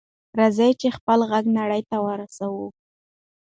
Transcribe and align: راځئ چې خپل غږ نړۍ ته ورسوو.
راځئ 0.39 0.71
چې 0.81 0.87
خپل 0.97 1.19
غږ 1.31 1.45
نړۍ 1.59 1.81
ته 1.89 1.97
ورسوو. 2.05 2.67